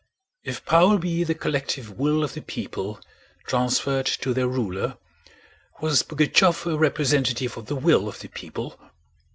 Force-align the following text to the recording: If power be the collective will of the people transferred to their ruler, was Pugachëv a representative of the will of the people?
If 0.43 0.65
power 0.65 0.97
be 0.97 1.23
the 1.23 1.35
collective 1.35 1.91
will 1.99 2.23
of 2.23 2.33
the 2.33 2.41
people 2.41 2.99
transferred 3.45 4.07
to 4.07 4.33
their 4.33 4.47
ruler, 4.47 4.97
was 5.79 6.01
Pugachëv 6.01 6.73
a 6.73 6.75
representative 6.75 7.55
of 7.55 7.67
the 7.67 7.75
will 7.75 8.07
of 8.07 8.19
the 8.21 8.27
people? 8.29 8.79